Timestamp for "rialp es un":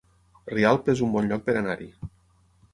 0.53-1.13